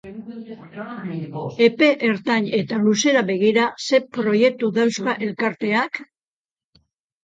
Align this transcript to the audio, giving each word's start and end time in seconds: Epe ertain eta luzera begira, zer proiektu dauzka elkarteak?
Epe 1.67 1.91
ertain 2.09 2.49
eta 2.63 2.81
luzera 2.87 3.25
begira, 3.31 3.69
zer 3.93 4.09
proiektu 4.19 4.75
dauzka 4.83 5.19
elkarteak? 5.31 6.07